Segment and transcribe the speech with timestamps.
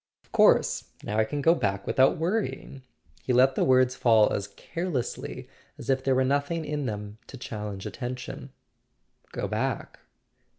[0.23, 0.85] "Of course.
[1.03, 2.81] Now I can go back without worrying."
[3.21, 7.19] He let the words fall as carelessly as if there were noth¬ ing in them
[7.27, 8.51] to challenge attention.
[9.31, 9.99] "Go back?"